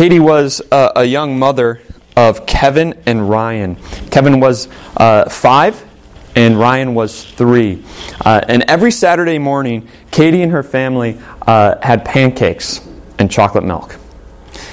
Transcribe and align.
Katie 0.00 0.18
was 0.18 0.62
a, 0.72 0.92
a 0.96 1.04
young 1.04 1.38
mother 1.38 1.82
of 2.16 2.46
Kevin 2.46 2.98
and 3.04 3.28
Ryan. 3.28 3.76
Kevin 4.10 4.40
was 4.40 4.66
uh, 4.96 5.28
five, 5.28 5.84
and 6.34 6.58
Ryan 6.58 6.94
was 6.94 7.22
three. 7.22 7.84
Uh, 8.24 8.40
and 8.48 8.62
every 8.62 8.92
Saturday 8.92 9.38
morning, 9.38 9.86
Katie 10.10 10.40
and 10.40 10.52
her 10.52 10.62
family 10.62 11.20
uh, 11.46 11.74
had 11.82 12.06
pancakes 12.06 12.80
and 13.18 13.30
chocolate 13.30 13.62
milk. 13.62 13.98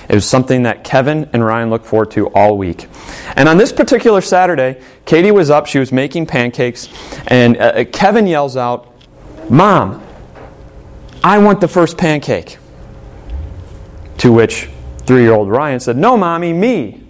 It 0.07 0.15
was 0.15 0.25
something 0.25 0.63
that 0.63 0.85
Kevin 0.85 1.29
and 1.33 1.43
Ryan 1.43 1.71
looked 1.71 1.87
forward 1.87 2.11
to 2.11 2.27
all 2.27 2.57
week. 2.57 2.87
And 3.35 3.49
on 3.49 3.57
this 3.57 3.73
particular 3.73 4.21
Saturday, 4.21 4.81
Katie 5.05 5.31
was 5.31 5.49
up, 5.49 5.65
she 5.65 5.77
was 5.77 5.91
making 5.91 6.27
pancakes, 6.27 6.87
and 7.27 7.57
uh, 7.57 7.63
uh 7.63 7.83
Kevin 7.83 8.27
yells 8.27 8.55
out, 8.55 8.95
Mom, 9.49 10.01
I 11.21 11.39
want 11.39 11.59
the 11.59 11.67
first 11.67 11.97
pancake. 11.97 12.59
To 14.19 14.31
which 14.31 14.69
three 15.07 15.23
year 15.23 15.33
old 15.33 15.49
Ryan 15.49 15.79
said, 15.79 15.97
No, 15.97 16.17
mommy, 16.17 16.53
me. 16.53 17.01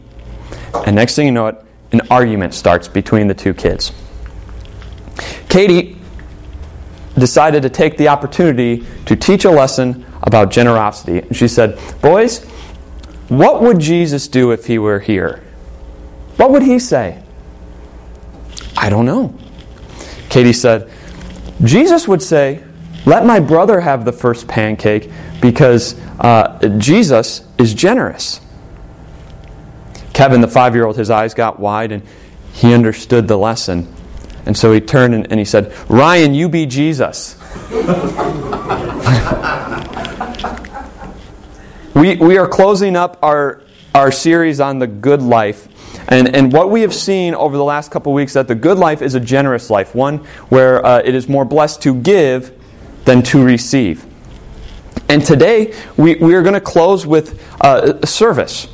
And 0.85 0.95
next 0.95 1.15
thing 1.15 1.25
you 1.25 1.31
know 1.31 1.47
it, 1.47 1.61
an 1.91 2.01
argument 2.09 2.53
starts 2.53 2.88
between 2.88 3.27
the 3.27 3.33
two 3.33 3.53
kids. 3.53 3.91
Katie 5.49 5.97
decided 7.17 7.63
to 7.63 7.69
take 7.69 7.97
the 7.97 8.07
opportunity 8.07 8.85
to 9.05 9.15
teach 9.15 9.43
a 9.43 9.49
lesson 9.49 10.05
about 10.21 10.52
generosity. 10.52 11.19
And 11.19 11.35
she 11.35 11.47
said, 11.47 11.79
Boys, 12.02 12.45
what 13.29 13.61
would 13.61 13.79
Jesus 13.79 14.27
do 14.27 14.52
if 14.52 14.67
he 14.67 14.77
were 14.77 14.99
here? 14.99 15.43
What 16.38 16.52
would 16.52 16.63
he 16.63 16.77
say? 16.77 17.21
I 18.77 18.89
don't 18.89 19.05
know. 19.05 19.35
Katie 20.29 20.53
said, 20.53 20.91
Jesus 21.63 22.07
would 22.07 22.21
say, 22.21 22.63
Let 23.05 23.25
my 23.25 23.39
brother 23.39 23.81
have 23.81 24.05
the 24.05 24.13
first 24.13 24.47
pancake 24.47 25.09
because 25.41 25.99
uh, 26.19 26.59
Jesus 26.77 27.46
is 27.57 27.73
generous. 27.73 28.41
Kevin, 30.13 30.41
the 30.41 30.47
five 30.47 30.73
year 30.73 30.86
old, 30.86 30.97
his 30.97 31.11
eyes 31.11 31.36
got 31.36 31.59
wide 31.59 31.91
and 31.91 32.02
he 32.53 32.73
understood 32.73 33.27
the 33.27 33.38
lesson. 33.38 33.94
And 34.47 34.58
so 34.58 34.72
he 34.72 34.81
turned 34.81 35.13
and, 35.13 35.30
and 35.30 35.39
he 35.39 35.45
said, 35.45 35.72
Ryan, 35.89 36.33
you 36.33 36.50
be 36.50 36.66
Jesus. 36.66 37.38
we, 41.94 42.16
we 42.16 42.39
are 42.39 42.47
closing 42.47 42.95
up 42.95 43.19
our, 43.22 43.61
our 43.94 44.11
series 44.11 44.59
on 44.59 44.80
the 44.80 44.88
good 44.88 45.22
life. 45.22 45.67
And, 46.09 46.35
and 46.35 46.52
what 46.52 46.72
we 46.72 46.81
have 46.81 46.95
seen 46.95 47.35
over 47.35 47.58
the 47.58 47.63
last 47.63 47.91
couple 47.91 48.11
weeks 48.13 48.33
that 48.33 48.47
the 48.47 48.55
good 48.55 48.80
life 48.80 49.03
is 49.03 49.13
a 49.13 49.19
generous 49.19 49.69
life, 49.69 49.94
one 49.94 50.17
where 50.50 50.83
uh, 50.83 51.03
it 51.03 51.13
is 51.13 51.30
more 51.30 51.45
blessed 51.45 51.83
to 51.83 51.94
give 51.94 52.59
than 53.05 53.22
to 53.23 53.44
receive. 53.44 54.06
And 55.09 55.25
today 55.25 55.73
we, 55.95 56.16
we 56.16 56.36
are 56.36 56.41
going 56.41 56.53
to 56.53 56.61
close 56.61 57.05
with 57.05 57.41
uh, 57.61 58.05
service. 58.05 58.67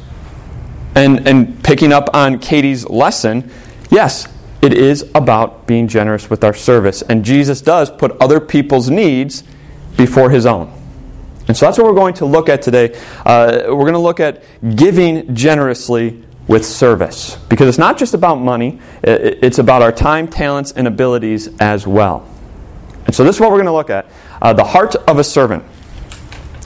And, 0.96 1.28
and 1.28 1.64
picking 1.64 1.92
up 1.92 2.10
on 2.14 2.40
Katie's 2.40 2.88
lesson, 2.88 3.52
yes, 3.90 4.28
it 4.62 4.74
is 4.74 5.10
about 5.16 5.68
being 5.68 5.88
generous 5.88 6.30
with 6.30 6.44
our 6.44 6.54
service. 6.54 7.02
And 7.02 7.26
Jesus 7.26 7.62
does 7.62 7.90
put 7.90 8.12
other 8.22 8.40
people's 8.40 8.90
needs 8.90 9.44
before 9.98 10.30
his 10.30 10.46
own. 10.46 10.72
And 11.48 11.58
so 11.58 11.66
that's 11.66 11.78
what 11.78 11.88
we're 11.88 11.96
going 11.96 12.14
to 12.16 12.26
look 12.26 12.48
at 12.48 12.62
today. 12.62 12.98
Uh, 13.26 13.64
we're 13.68 13.84
going 13.84 13.94
to 13.94 14.00
look 14.00 14.20
at 14.20 14.44
giving 14.76 15.36
generously 15.36 16.24
with 16.48 16.66
service. 16.66 17.36
Because 17.50 17.68
it's 17.68 17.78
not 17.78 17.98
just 17.98 18.14
about 18.14 18.36
money, 18.36 18.80
it's 19.04 19.60
about 19.60 19.82
our 19.82 19.92
time, 19.92 20.28
talents, 20.28 20.72
and 20.72 20.88
abilities 20.88 21.50
as 21.60 21.86
well. 21.86 22.28
And 23.06 23.14
so 23.14 23.24
this 23.24 23.36
is 23.36 23.42
what 23.42 23.52
we're 23.52 23.58
going 23.58 23.66
to 23.66 23.74
look 23.74 23.90
at 23.90 24.06
uh, 24.42 24.54
the 24.54 24.64
heart 24.64 24.96
of 24.96 25.20
a 25.20 25.24
servant. 25.24 25.64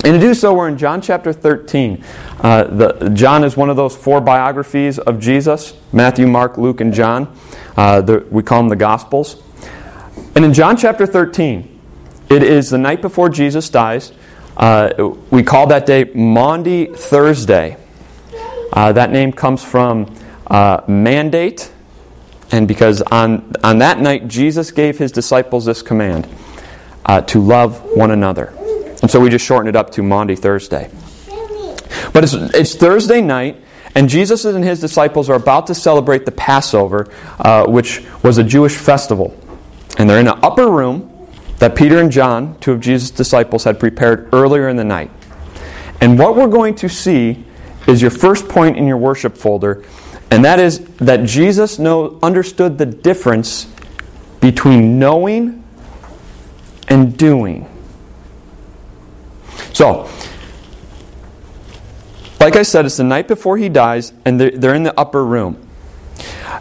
And 0.04 0.14
to 0.14 0.20
do 0.20 0.34
so, 0.34 0.54
we're 0.54 0.68
in 0.68 0.78
John 0.78 1.02
chapter 1.02 1.34
13. 1.34 2.04
Uh, 2.40 2.64
the, 2.66 3.10
John 3.10 3.44
is 3.44 3.58
one 3.58 3.70
of 3.70 3.76
those 3.76 3.96
four 3.96 4.22
biographies 4.22 5.00
of 5.00 5.20
Jesus 5.20 5.74
Matthew, 5.92 6.28
Mark, 6.28 6.58
Luke, 6.58 6.82
and 6.82 6.94
John. 6.94 7.36
Uh, 7.76 8.02
the, 8.02 8.26
we 8.30 8.44
call 8.44 8.60
them 8.60 8.70
the 8.70 8.76
Gospels. 8.76 9.42
And 10.36 10.46
in 10.46 10.54
John 10.54 10.78
chapter 10.78 11.06
13, 11.08 11.80
it 12.30 12.44
is 12.44 12.70
the 12.70 12.78
night 12.78 13.02
before 13.02 13.30
Jesus 13.30 13.70
dies. 13.70 14.12
Uh, 14.56 15.14
we 15.32 15.44
call 15.44 15.68
that 15.68 15.86
day 15.86 16.06
Maundy 16.14 16.88
Thursday. 16.88 17.78
Uh, 18.74 18.92
that 18.92 19.12
name 19.12 19.32
comes 19.32 19.64
from 19.64 20.14
uh, 20.48 20.82
mandate, 20.88 21.72
and 22.52 22.68
because 22.68 23.02
on, 23.04 23.54
on 23.64 23.80
that 23.80 24.00
night 24.00 24.28
Jesus 24.28 24.72
gave 24.72 24.98
his 24.98 25.12
disciples 25.12 25.66
this 25.66 25.82
command 25.82 26.28
uh, 27.06 27.22
to 27.22 27.40
love 27.40 27.82
one 27.96 28.12
another. 28.12 28.57
And 29.08 29.12
so 29.14 29.22
we 29.22 29.30
just 29.30 29.46
shorten 29.46 29.70
it 29.70 29.76
up 29.78 29.92
to 29.92 30.04
Maundy 30.04 30.36
Thursday. 30.36 30.92
But 32.12 32.26
it's, 32.26 32.34
it's 32.34 32.76
Thursday 32.76 33.22
night, 33.22 33.56
and 33.96 34.10
Jesus 34.10 34.44
and 34.44 34.66
his 34.66 34.82
disciples 34.82 35.30
are 35.30 35.38
about 35.38 35.68
to 35.68 35.76
celebrate 35.76 36.26
the 36.26 36.34
Passover, 36.34 37.10
uh, 37.40 37.66
which 37.68 38.04
was 38.22 38.38
a 38.38 38.44
Jewish 38.44 38.76
festival. 38.76 39.34
And 39.98 40.10
they're 40.10 40.20
in 40.20 40.28
an 40.28 40.38
upper 40.44 40.70
room 40.70 41.30
that 41.60 41.74
Peter 41.74 42.02
and 42.02 42.12
John, 42.12 42.60
two 42.60 42.74
of 42.74 42.82
Jesus' 42.82 43.10
disciples, 43.10 43.64
had 43.64 43.80
prepared 43.80 44.28
earlier 44.34 44.68
in 44.68 44.76
the 44.76 44.84
night. 44.84 45.10
And 46.02 46.20
what 46.20 46.36
we're 46.36 46.50
going 46.50 46.76
to 46.76 46.90
see 46.90 47.46
is 47.88 48.02
your 48.02 48.12
first 48.12 48.50
point 48.50 48.76
in 48.76 48.88
your 48.88 48.98
worship 48.98 49.38
folder, 49.38 49.86
and 50.32 50.44
that 50.44 50.60
is 50.60 50.80
that 50.98 51.24
Jesus 51.24 51.80
know, 51.80 52.20
understood 52.22 52.78
the 52.78 52.86
difference 52.86 53.68
between 54.42 55.00
knowing 55.00 55.64
and 56.90 57.18
doing. 57.18 57.70
So, 59.78 60.10
like 62.40 62.56
I 62.56 62.64
said, 62.64 62.88
it's 62.88 62.98
the 62.98 63.04
night 63.04 63.28
before 63.28 63.60
he 63.60 63.70
dies, 63.70 64.12
and 64.26 64.42
they're 64.42 64.74
in 64.74 64.82
the 64.82 65.00
upper 65.00 65.24
room. 65.24 65.70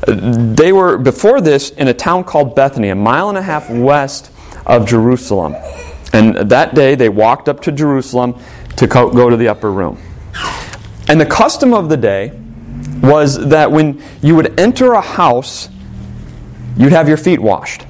They 0.07 0.71
were, 0.71 0.99
before 0.99 1.41
this, 1.41 1.71
in 1.71 1.89
a 1.89 1.95
town 1.95 2.25
called 2.25 2.55
Bethany, 2.55 2.91
a 2.91 2.95
mile 2.95 3.31
and 3.31 3.39
a 3.39 3.43
half 3.43 3.71
west 3.71 4.31
of 4.67 4.87
Jerusalem. 4.87 5.55
And 6.13 6.51
that 6.51 6.75
day, 6.75 6.95
they 6.95 7.09
walked 7.09 7.49
up 7.49 7.63
to 7.63 7.73
Jerusalem 7.73 8.39
to 8.77 8.87
go 8.87 9.31
to 9.31 9.37
the 9.39 9.49
upper 9.49 9.73
room. 9.73 9.99
And 11.09 11.19
the 11.19 11.25
custom 11.25 11.73
of 11.73 11.89
the 11.89 11.97
day 11.97 12.39
was 13.01 13.49
that 13.49 13.73
when 13.73 14.03
you 14.21 14.37
would 14.37 14.61
enter 14.61 14.93
a 14.93 15.01
house, 15.01 15.71
you'd 16.77 16.93
have 16.93 17.09
your 17.09 17.17
feet 17.17 17.41
washed. 17.41 17.87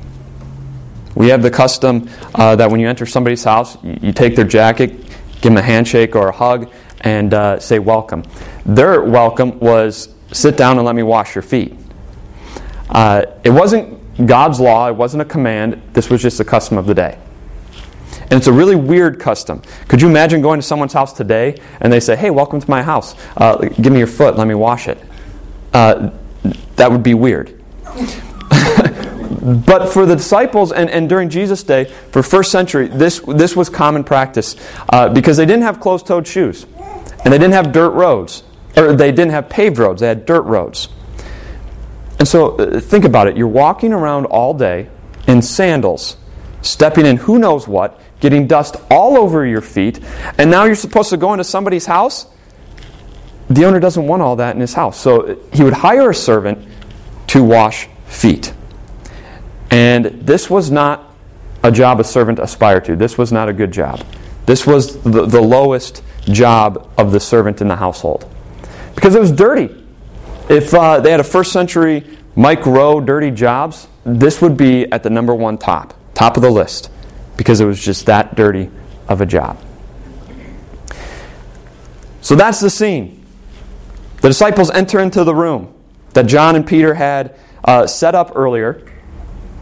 We 1.17 1.31
have 1.31 1.43
the 1.43 1.51
custom 1.51 2.11
uh, 2.35 2.55
that 2.57 2.71
when 2.71 2.79
you 2.79 2.89
enter 2.89 3.07
somebody's 3.07 3.43
house, 3.43 3.83
you, 3.83 3.99
you, 4.03 4.13
take 4.13 4.37
their 4.37 4.45
jacket, 4.45 5.06
give 5.47 5.53
them 5.53 5.63
a 5.63 5.63
handshake 5.63 6.17
or 6.17 6.27
a 6.27 6.33
hug, 6.33 6.69
and 7.03 7.33
uh, 7.33 7.61
say 7.61 7.79
welcome. 7.79 8.25
Their 8.65 9.03
welcome 9.03 9.61
was 9.61 10.13
sit 10.33 10.57
down 10.57 10.77
and 10.77 10.85
let 10.85 10.97
me 10.97 11.05
wash 11.05 11.37
your 11.37 11.43
feet. 11.43 11.73
Uh, 12.91 13.27
it 13.45 13.51
wasn't 13.51 14.27
God's 14.27 14.59
law, 14.59 14.89
it 14.89 14.97
wasn't 14.97 15.23
a 15.23 15.25
command, 15.25 15.81
this 15.93 16.11
was 16.11 16.21
just 16.21 16.39
the 16.39 16.45
custom 16.45 16.79
of 16.79 16.87
the 16.87 16.95
day. 16.95 17.17
And 18.23 18.33
it's 18.33 18.49
a 18.49 18.53
really 18.53 18.75
weird 18.75 19.21
custom. 19.21 19.63
Could 19.87 20.03
you 20.03 20.09
imagine 20.09 20.43
going 20.43 20.59
to 20.59 20.67
someone's 20.67 20.93
house 20.93 21.13
today 21.13 21.61
and 21.81 21.93
they 21.93 22.01
say, 22.01 22.17
hey, 22.17 22.31
welcome 22.31 22.61
to 22.61 22.69
my 22.69 22.83
house. 22.83 23.15
Uh, 23.37 23.69
give 23.69 23.93
me 23.93 23.99
your 23.99 24.09
foot, 24.09 24.37
let 24.37 24.49
me 24.49 24.55
wash 24.55 24.89
it? 24.89 24.99
Uh, 25.73 26.11
that 26.75 26.91
would 26.91 27.05
be 27.05 27.15
weird. 27.15 27.63
But 29.47 29.93
for 29.93 30.07
the 30.07 30.17
disciples 30.17 30.73
and, 30.73 30.91
and 30.91 31.09
during 31.09 31.31
Jesus' 31.31 31.63
day, 31.63 31.85
for 32.11 32.21
first 32.21 32.51
century, 32.51 32.89
this, 32.89 33.21
this 33.21 33.55
was 33.55 33.71
common 33.71 34.03
practice 34.03 34.57
uh, 34.89 35.09
because 35.09 35.37
they 35.37 35.47
didn't 35.47 35.63
have 35.63 35.79
closed 35.79 36.05
toed 36.05 36.27
shoes 36.27 36.67
and 37.25 37.33
they 37.33 37.39
didn't 37.39 37.53
have 37.53 37.71
dirt 37.71 37.91
roads, 37.91 38.43
or 38.77 38.93
they 38.93 39.13
didn't 39.13 39.31
have 39.31 39.49
paved 39.49 39.79
roads, 39.79 40.01
they 40.01 40.09
had 40.09 40.27
dirt 40.27 40.43
roads. 40.43 40.89
And 42.19 42.27
so 42.27 42.57
uh, 42.57 42.81
think 42.81 43.05
about 43.05 43.29
it. 43.29 43.37
You're 43.37 43.47
walking 43.47 43.93
around 43.93 44.27
all 44.27 44.53
day 44.53 44.89
in 45.29 45.43
sandals, 45.43 46.17
stepping 46.63 47.07
in 47.07 47.17
who 47.17 47.39
knows 47.39 47.69
what, 47.69 48.01
getting 48.19 48.49
dust 48.49 48.75
all 48.91 49.17
over 49.17 49.47
your 49.47 49.61
feet, 49.61 50.01
and 50.39 50.51
now 50.51 50.65
you're 50.65 50.75
supposed 50.75 51.11
to 51.11 51.17
go 51.17 51.33
into 51.33 51.45
somebody's 51.45 51.87
house? 51.87 52.27
The 53.49 53.65
owner 53.65 53.79
doesn't 53.79 54.09
want 54.09 54.23
all 54.23 54.37
that 54.37 54.57
in 54.57 54.61
his 54.61 54.75
house. 54.75 54.99
So 54.99 55.39
he 55.53 55.63
would 55.63 55.73
hire 55.73 56.11
a 56.11 56.15
servant 56.15 56.67
to 57.29 57.45
wash 57.45 57.89
feet. 58.07 58.53
And 59.71 60.05
this 60.05 60.49
was 60.49 60.71
not 60.71 61.13
a 61.63 61.73
job 61.73 62.01
a 62.01 62.05
servant 62.05 62.39
aspired 62.39 62.85
to. 62.87 62.97
This 62.97 63.19
was 63.19 63.33
not 63.33 63.49
a 63.49 63.53
good 63.53 63.73
job. 63.73 64.05
This 64.47 64.67
was 64.67 65.03
the, 65.03 65.27
the 65.27 65.41
lowest 65.41 66.03
job 66.25 66.91
of 66.97 67.13
the 67.13 67.21
servant 67.21 67.61
in 67.61 67.69
the 67.69 67.77
household. 67.77 68.31
Because 68.95 69.15
it 69.15 69.21
was 69.21 69.33
dirty. 69.33 69.85
If 70.49 70.73
uh, 70.73 71.01
they 71.01 71.11
had 71.11 71.21
a 71.21 71.25
first 71.25 71.53
century 71.53 72.05
Mike 72.37 72.65
Rowe 72.67 73.01
dirty 73.01 73.31
jobs, 73.31 73.89
this 74.05 74.41
would 74.41 74.57
be 74.57 74.91
at 74.93 75.03
the 75.03 75.11
number 75.11 75.35
one 75.35 75.59
top, 75.59 75.95
top 76.15 76.37
of 76.37 76.43
the 76.43 76.51
list, 76.51 76.91
because 77.37 77.61
it 77.61 77.65
was 77.65 77.83
just 77.83 78.07
that 78.07 78.37
dirty 78.37 78.71
of 79.09 79.21
a 79.21 79.27
job. 79.27 79.59
So 82.21 82.35
that's 82.37 82.61
the 82.61 82.71
scene. 82.71 83.25
The 84.21 84.29
disciples 84.29 84.71
enter 84.71 85.01
into 85.01 85.25
the 85.25 85.35
room 85.35 85.75
that 86.15 86.27
John 86.27 86.57
and 86.57 86.67
Peter 86.67 86.95
had 86.95 87.39
uh, 87.65 87.87
set 87.87 88.15
up 88.15 88.33
earlier. 88.35 88.83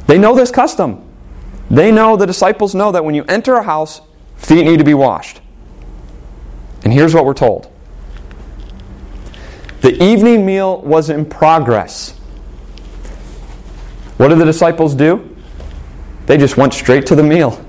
They 0.06 0.18
know 0.18 0.34
this 0.34 0.50
custom. 0.50 1.08
They 1.70 1.90
know, 1.90 2.16
the 2.16 2.26
disciples 2.26 2.74
know 2.74 2.92
that 2.92 3.04
when 3.04 3.14
you 3.14 3.24
enter 3.24 3.54
a 3.54 3.62
house, 3.62 4.00
feet 4.36 4.64
need 4.64 4.78
to 4.78 4.84
be 4.84 4.94
washed. 4.94 5.40
And 6.84 6.92
here's 6.92 7.14
what 7.14 7.24
we're 7.24 7.34
told 7.34 7.70
The 9.80 10.02
evening 10.02 10.44
meal 10.44 10.80
was 10.82 11.10
in 11.10 11.24
progress. 11.24 12.10
What 14.18 14.28
did 14.28 14.38
the 14.38 14.44
disciples 14.44 14.94
do? 14.94 15.36
They 16.26 16.38
just 16.38 16.56
went 16.56 16.72
straight 16.72 17.06
to 17.06 17.14
the 17.14 17.22
meal. 17.22 17.64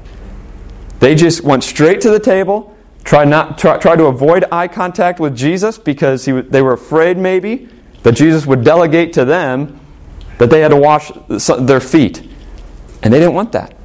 They 1.00 1.16
just 1.16 1.44
went 1.44 1.64
straight 1.64 2.02
to 2.02 2.10
the 2.10 2.20
table, 2.20 2.76
tried, 3.04 3.28
not, 3.28 3.58
try, 3.58 3.78
tried 3.78 3.98
to 3.98 4.06
avoid 4.06 4.46
eye 4.52 4.68
contact 4.68 5.20
with 5.20 5.36
Jesus 5.36 5.78
because 5.78 6.26
he, 6.26 6.32
they 6.42 6.62
were 6.62 6.74
afraid 6.74 7.18
maybe 7.18 7.68
that 8.04 8.14
Jesus 8.14 8.46
would 8.46 8.64
delegate 8.64 9.14
to 9.14 9.26
them 9.26 9.80
that 10.38 10.50
they 10.50 10.62
had 10.62 10.70
to 10.70 10.78
wash 10.78 11.12
their 11.60 11.80
feet. 11.80 12.28
And 13.04 13.14
they 13.14 13.20
didn't 13.20 13.34
want 13.34 13.52
that. 13.54 13.76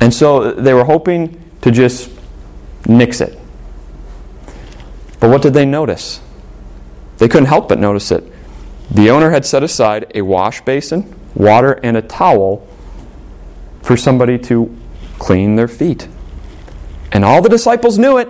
And 0.00 0.12
so 0.12 0.42
uh, 0.42 0.52
they 0.60 0.74
were 0.74 0.84
hoping 0.84 1.42
to 1.62 1.70
just 1.70 2.10
nix 2.86 3.20
it. 3.20 3.38
But 5.20 5.30
what 5.30 5.42
did 5.42 5.54
they 5.54 5.64
notice? 5.64 6.20
They 7.18 7.28
couldn't 7.28 7.46
help 7.46 7.68
but 7.68 7.78
notice 7.78 8.10
it. 8.10 8.24
The 8.90 9.10
owner 9.10 9.30
had 9.30 9.46
set 9.46 9.62
aside 9.62 10.10
a 10.14 10.22
wash 10.22 10.60
basin, 10.62 11.14
water, 11.34 11.74
and 11.82 11.96
a 11.96 12.02
towel 12.02 12.66
for 13.82 13.96
somebody 13.96 14.38
to 14.40 14.76
clean 15.18 15.56
their 15.56 15.68
feet. 15.68 16.08
And 17.12 17.24
all 17.24 17.40
the 17.40 17.48
disciples 17.48 17.98
knew 17.98 18.18
it, 18.18 18.28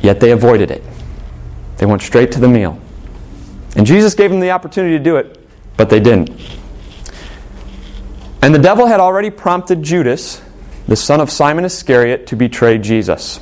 yet 0.00 0.20
they 0.20 0.30
avoided 0.30 0.70
it. 0.70 0.82
They 1.76 1.86
went 1.86 2.02
straight 2.02 2.32
to 2.32 2.40
the 2.40 2.48
meal. 2.48 2.80
And 3.76 3.86
Jesus 3.86 4.14
gave 4.14 4.30
them 4.30 4.40
the 4.40 4.50
opportunity 4.50 4.98
to 4.98 5.02
do 5.02 5.16
it, 5.16 5.38
but 5.76 5.90
they 5.90 6.00
didn't. 6.00 6.30
And 8.42 8.54
the 8.54 8.58
devil 8.58 8.86
had 8.86 9.00
already 9.00 9.30
prompted 9.30 9.82
Judas, 9.82 10.42
the 10.88 10.96
son 10.96 11.20
of 11.20 11.30
Simon 11.30 11.64
Iscariot, 11.64 12.26
to 12.28 12.36
betray 12.36 12.78
Jesus. 12.78 13.40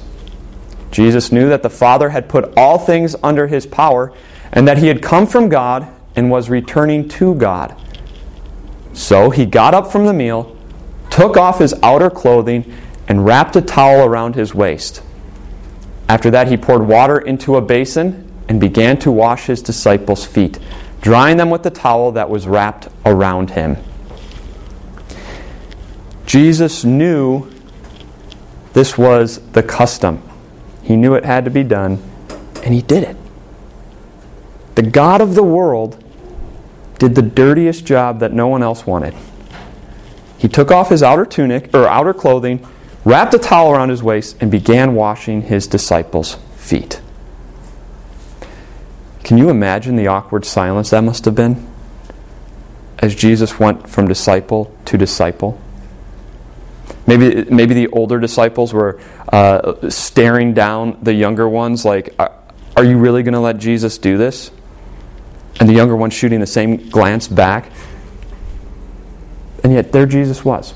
Jesus 0.91 1.31
knew 1.31 1.49
that 1.49 1.63
the 1.63 1.71
Father 1.71 2.11
had 2.11 2.29
put 2.29 2.53
all 2.57 2.79
things 2.79 3.15
under 3.23 3.47
his 3.47 3.67
power 3.67 4.13
and 4.53 4.67
that 4.67 4.79
he 4.79 4.89
had 4.89 5.03
come 5.03 5.27
from 5.27 5.49
God 5.49 5.87
and 6.17 6.31
was 6.31 6.51
returning 6.51 7.09
to 7.11 7.35
God. 7.35 7.77
So 8.93 9.31
he 9.31 9.47
got 9.47 9.75
up 9.75 9.93
from 9.93 10.07
the 10.07 10.13
meal, 10.13 10.57
took 11.11 11.37
off 11.37 11.59
his 11.59 11.75
outer 11.83 12.11
clothing, 12.11 12.75
and 13.07 13.25
wrapped 13.25 13.55
a 13.57 13.63
towel 13.63 14.05
around 14.05 14.35
his 14.35 14.55
waist. 14.55 15.03
After 16.09 16.31
that, 16.31 16.49
he 16.49 16.57
poured 16.57 16.87
water 16.87 17.19
into 17.19 17.57
a 17.57 17.63
basin 17.63 18.28
and 18.49 18.61
began 18.61 18.99
to 18.99 19.11
wash 19.11 19.47
his 19.47 19.62
disciples' 19.62 20.25
feet, 20.25 20.59
drying 21.00 21.37
them 21.37 21.50
with 21.50 21.62
the 21.62 21.71
towel 21.71 22.12
that 22.12 22.31
was 22.31 22.47
wrapped 22.47 22.89
around 23.05 23.50
him. 23.50 23.77
Jesus 26.27 26.85
knew 26.85 27.50
this 28.73 28.99
was 28.99 29.41
the 29.53 29.62
custom. 29.62 30.23
He 30.83 30.97
knew 30.97 31.15
it 31.15 31.25
had 31.25 31.45
to 31.45 31.50
be 31.50 31.62
done, 31.62 32.03
and 32.62 32.75
he 32.75 32.83
did 32.83 33.03
it. 33.03 33.17
The 34.75 34.83
God 34.83 35.21
of 35.21 35.35
the 35.35 35.43
world 35.43 36.03
did 36.99 37.15
the 37.15 37.23
dirtiest 37.23 37.85
job 37.85 38.21
that 38.21 38.33
no 38.33 38.47
one 38.49 38.62
else 38.62 38.87
wanted. 38.87 39.15
He 40.37 40.49
took 40.49 40.71
off 40.71 40.91
his 40.91 41.03
outer 41.03 41.25
tunic 41.25 41.75
or 41.75 41.89
outer 41.89 42.15
clothing, 42.15 42.67
wrapped 43.05 43.35
a 43.35 43.39
towel 43.39 43.73
around 43.73 43.89
his 43.89 44.03
waist, 44.03 44.37
and 44.41 44.50
began 44.50 44.95
washing 44.95 45.43
his 45.43 45.67
disciples' 45.67 46.35
feet. 46.56 47.00
Can 49.29 49.37
you 49.37 49.51
imagine 49.51 49.97
the 49.97 50.07
awkward 50.07 50.47
silence 50.47 50.89
that 50.89 51.03
must 51.03 51.27
have 51.27 51.35
been 51.35 51.71
as 52.99 53.15
Jesus 53.15 53.61
went 53.61 53.87
from 53.87 54.09
disciple 54.09 54.75
to 54.87 54.97
disciple? 54.97 55.61
Maybe, 57.07 57.45
maybe 57.45 57.75
the 57.75 57.89
older 57.89 58.21
disciples 58.21 58.73
were 58.73 58.99
uh, 59.31 59.91
staring 59.91 60.55
down 60.55 60.97
the 61.03 61.13
younger 61.13 61.47
ones, 61.47 61.85
like, 61.85 62.15
Are 62.19 62.83
you 62.83 62.97
really 62.97 63.23
going 63.23 63.35
to 63.35 63.41
let 63.41 63.59
Jesus 63.59 63.99
do 63.99 64.17
this? 64.17 64.51
and 65.61 65.69
the 65.69 65.75
younger 65.75 65.95
ones 65.95 66.15
shooting 66.15 66.41
the 66.41 66.47
same 66.47 66.89
glance 66.89 67.29
back. 67.29 67.71
And 69.63 69.75
yet, 69.75 69.93
there 69.93 70.07
Jesus 70.07 70.43
was, 70.43 70.73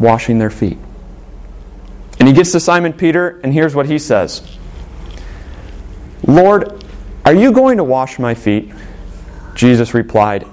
washing 0.00 0.38
their 0.38 0.50
feet. 0.50 0.78
And 2.18 2.26
he 2.26 2.34
gets 2.34 2.50
to 2.50 2.58
Simon 2.58 2.94
Peter, 2.94 3.38
and 3.44 3.54
here's 3.54 3.76
what 3.76 3.86
he 3.86 4.00
says 4.00 4.42
Lord, 6.26 6.82
are 7.24 7.34
you 7.34 7.52
going 7.52 7.76
to 7.76 7.84
wash 7.84 8.18
my 8.18 8.34
feet? 8.34 8.72
Jesus 9.54 9.94
replied, 9.94 10.46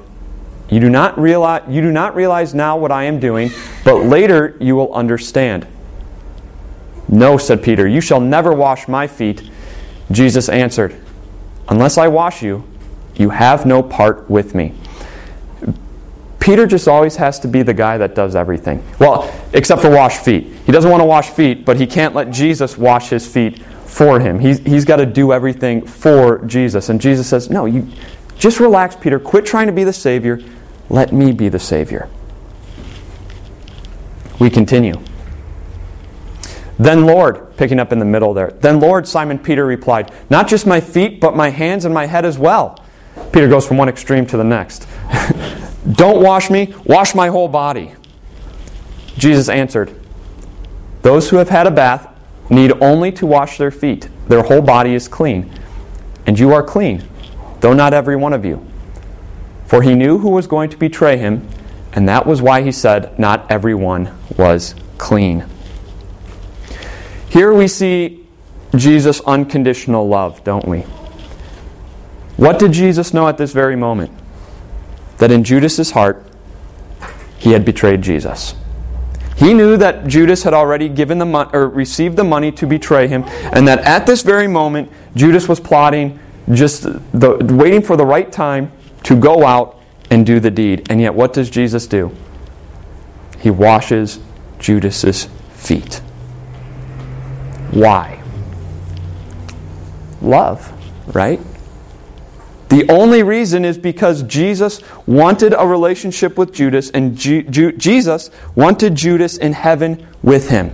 you 0.69 0.81
do, 0.81 0.89
not 0.89 1.17
realize, 1.17 1.63
you 1.69 1.81
do 1.81 1.91
not 1.91 2.13
realize 2.13 2.53
now 2.53 2.77
what 2.77 2.91
I 2.91 3.03
am 3.03 3.19
doing, 3.19 3.51
but 3.85 4.03
later 4.03 4.57
you 4.59 4.75
will 4.75 4.93
understand. 4.93 5.65
No, 7.07 7.37
said 7.37 7.63
Peter, 7.63 7.87
you 7.87 8.01
shall 8.01 8.19
never 8.19 8.51
wash 8.51 8.87
my 8.87 9.07
feet. 9.07 9.49
Jesus 10.11 10.49
answered, 10.49 10.95
Unless 11.69 11.97
I 11.97 12.09
wash 12.09 12.43
you, 12.43 12.65
you 13.15 13.29
have 13.29 13.65
no 13.65 13.81
part 13.81 14.29
with 14.29 14.55
me. 14.55 14.73
Peter 16.39 16.67
just 16.67 16.87
always 16.87 17.15
has 17.15 17.39
to 17.39 17.47
be 17.47 17.61
the 17.61 17.73
guy 17.73 17.97
that 17.97 18.13
does 18.13 18.35
everything. 18.35 18.83
Well, 18.99 19.33
except 19.53 19.81
for 19.81 19.89
wash 19.89 20.17
feet. 20.17 20.47
He 20.65 20.71
doesn't 20.71 20.89
want 20.89 21.01
to 21.01 21.05
wash 21.05 21.29
feet, 21.29 21.65
but 21.65 21.77
he 21.77 21.87
can't 21.87 22.13
let 22.13 22.29
Jesus 22.29 22.77
wash 22.77 23.09
his 23.09 23.27
feet 23.27 23.61
for 23.87 24.19
him. 24.19 24.39
He's, 24.39 24.59
he's 24.59 24.85
got 24.85 24.97
to 24.97 25.05
do 25.05 25.31
everything 25.31 25.85
for 25.85 26.45
Jesus. 26.45 26.89
And 26.89 27.01
Jesus 27.01 27.27
says, 27.27 27.49
No, 27.49 27.65
you 27.65 27.87
just 28.37 28.59
relax, 28.59 28.95
Peter. 28.95 29.19
Quit 29.19 29.45
trying 29.45 29.67
to 29.67 29.73
be 29.73 29.83
the 29.83 29.93
Savior. 29.93 30.41
Let 30.89 31.11
me 31.11 31.31
be 31.31 31.49
the 31.49 31.59
Savior. 31.59 32.09
We 34.39 34.49
continue. 34.49 35.01
Then, 36.77 37.07
Lord, 37.07 37.57
picking 37.57 37.79
up 37.79 37.91
in 37.91 37.97
the 37.97 38.05
middle 38.05 38.35
there, 38.35 38.51
then, 38.51 38.79
Lord, 38.79 39.07
Simon 39.07 39.39
Peter 39.39 39.65
replied, 39.65 40.11
Not 40.29 40.47
just 40.47 40.67
my 40.67 40.79
feet, 40.79 41.19
but 41.19 41.35
my 41.35 41.49
hands 41.49 41.85
and 41.85 41.93
my 41.93 42.05
head 42.05 42.23
as 42.23 42.37
well. 42.37 42.83
Peter 43.31 43.47
goes 43.47 43.67
from 43.67 43.77
one 43.77 43.89
extreme 43.89 44.27
to 44.27 44.37
the 44.37 44.43
next. 44.43 44.87
Don't 45.91 46.21
wash 46.21 46.51
me, 46.51 46.73
wash 46.85 47.15
my 47.15 47.29
whole 47.29 47.47
body. 47.47 47.93
Jesus 49.17 49.49
answered, 49.49 49.99
Those 51.01 51.29
who 51.29 51.37
have 51.37 51.49
had 51.49 51.65
a 51.65 51.71
bath 51.71 52.07
need 52.49 52.71
only 52.81 53.11
to 53.13 53.25
wash 53.25 53.57
their 53.57 53.71
feet. 53.71 54.09
Their 54.27 54.43
whole 54.43 54.61
body 54.61 54.93
is 54.93 55.07
clean. 55.07 55.51
And 56.25 56.37
you 56.37 56.53
are 56.53 56.63
clean, 56.63 57.03
though 57.61 57.73
not 57.73 57.93
every 57.93 58.15
one 58.15 58.33
of 58.33 58.45
you. 58.45 58.65
For 59.65 59.81
he 59.81 59.95
knew 59.95 60.17
who 60.17 60.29
was 60.29 60.47
going 60.47 60.69
to 60.69 60.77
betray 60.77 61.17
him, 61.17 61.47
and 61.93 62.07
that 62.07 62.25
was 62.25 62.41
why 62.41 62.61
he 62.61 62.71
said, 62.71 63.17
Not 63.19 63.49
everyone 63.51 64.17
was 64.37 64.75
clean. 64.97 65.45
Here 67.29 67.53
we 67.53 67.67
see 67.67 68.25
Jesus' 68.75 69.21
unconditional 69.21 70.07
love, 70.07 70.43
don't 70.43 70.67
we? 70.67 70.79
What 72.37 72.59
did 72.59 72.71
Jesus 72.71 73.13
know 73.13 73.27
at 73.27 73.37
this 73.37 73.51
very 73.51 73.75
moment? 73.75 74.11
That 75.17 75.31
in 75.31 75.43
Judas's 75.43 75.91
heart, 75.91 76.23
he 77.37 77.51
had 77.51 77.65
betrayed 77.65 78.01
Jesus. 78.01 78.55
He 79.37 79.53
knew 79.53 79.77
that 79.77 80.07
Judas 80.07 80.43
had 80.43 80.53
already 80.55 80.89
given 80.89 81.19
the 81.19 81.25
mo- 81.25 81.49
or 81.53 81.69
received 81.69 82.17
the 82.17 82.23
money 82.23 82.51
to 82.53 82.65
betray 82.65 83.07
him, 83.07 83.23
and 83.25 83.67
that 83.67 83.79
at 83.79 84.07
this 84.07 84.23
very 84.23 84.47
moment, 84.47 84.91
Judas 85.15 85.47
was 85.47 85.59
plotting, 85.59 86.19
just 86.51 86.83
the, 87.13 87.37
waiting 87.41 87.83
for 87.83 87.95
the 87.95 88.05
right 88.05 88.31
time 88.31 88.71
to 89.03 89.15
go 89.15 89.45
out 89.45 89.79
and 90.09 90.25
do 90.25 90.39
the 90.39 90.49
deed. 90.49 90.87
And 90.89 90.99
yet, 90.99 91.13
what 91.13 91.33
does 91.33 91.51
Jesus 91.51 91.85
do? 91.85 92.15
He 93.39 93.51
washes 93.51 94.19
Judas's 94.57 95.29
feet. 95.53 96.01
Why? 97.71 98.23
Love, 100.19 100.73
right? 101.13 101.39
The 102.69 102.89
only 102.91 103.23
reason 103.23 103.63
is 103.63 103.77
because 103.77 104.23
Jesus 104.23 104.81
wanted 105.05 105.53
a 105.57 105.65
relationship 105.65 106.37
with 106.37 106.53
Judas, 106.53 106.89
and 106.89 107.15
Jesus 107.15 108.29
wanted 108.55 108.95
Judas 108.95 109.37
in 109.37 109.53
heaven 109.53 110.05
with 110.21 110.49
him. 110.49 110.71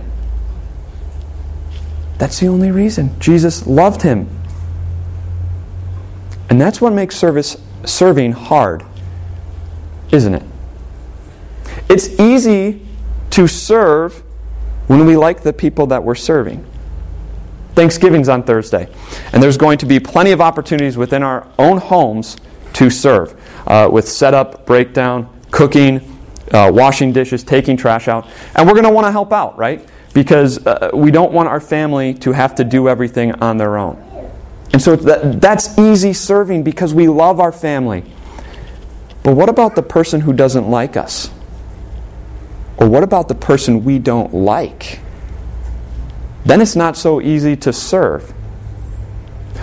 That's 2.18 2.40
the 2.40 2.48
only 2.48 2.70
reason. 2.70 3.18
Jesus 3.20 3.66
loved 3.66 4.02
him. 4.02 4.28
And 6.50 6.60
that's 6.60 6.80
what 6.80 6.92
makes 6.92 7.16
service 7.16 7.56
serving 7.84 8.32
hard, 8.32 8.84
isn't 10.10 10.34
it? 10.34 10.42
It's 11.88 12.08
easy 12.20 12.80
to 13.30 13.46
serve 13.46 14.22
when 14.86 15.06
we 15.06 15.16
like 15.16 15.42
the 15.42 15.52
people 15.52 15.86
that 15.88 16.02
we're 16.02 16.14
serving. 16.14 16.64
Thanksgiving's 17.74 18.28
on 18.28 18.42
Thursday, 18.42 18.88
and 19.32 19.42
there's 19.42 19.56
going 19.56 19.78
to 19.78 19.86
be 19.86 19.98
plenty 19.98 20.32
of 20.32 20.40
opportunities 20.40 20.96
within 20.96 21.22
our 21.22 21.46
own 21.58 21.78
homes 21.78 22.36
to 22.74 22.90
serve 22.90 23.40
uh, 23.66 23.88
with 23.90 24.08
setup, 24.08 24.66
breakdown, 24.66 25.28
cooking, 25.50 26.00
uh, 26.52 26.70
washing 26.72 27.12
dishes, 27.12 27.42
taking 27.42 27.76
trash 27.76 28.08
out. 28.08 28.26
And 28.54 28.66
we're 28.66 28.74
going 28.74 28.84
to 28.84 28.90
want 28.90 29.06
to 29.06 29.12
help 29.12 29.32
out, 29.32 29.56
right? 29.56 29.86
Because 30.12 30.64
uh, 30.66 30.90
we 30.94 31.10
don't 31.10 31.32
want 31.32 31.48
our 31.48 31.60
family 31.60 32.14
to 32.14 32.32
have 32.32 32.54
to 32.56 32.64
do 32.64 32.88
everything 32.88 33.32
on 33.36 33.56
their 33.56 33.76
own. 33.76 34.00
And 34.72 34.82
so 34.82 34.96
that, 34.96 35.40
that's 35.40 35.78
easy 35.78 36.12
serving 36.12 36.64
because 36.64 36.92
we 36.92 37.08
love 37.08 37.40
our 37.40 37.52
family. 37.52 38.04
But 39.22 39.36
what 39.36 39.48
about 39.48 39.74
the 39.74 39.82
person 39.82 40.20
who 40.20 40.32
doesn't 40.32 40.68
like 40.68 40.96
us? 40.96 41.30
Or 42.76 42.88
what 42.88 43.02
about 43.02 43.28
the 43.28 43.34
person 43.34 43.84
we 43.84 43.98
don't 43.98 44.34
like? 44.34 45.00
Then 46.44 46.60
it's 46.60 46.76
not 46.76 46.96
so 46.96 47.20
easy 47.20 47.56
to 47.56 47.72
serve. 47.72 48.32